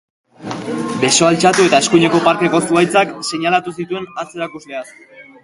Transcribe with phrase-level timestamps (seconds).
[1.03, 4.85] Besoa altxatu eta eskuineko parkeko zuhaitzak seinalatu zituen hatz erakusleaz.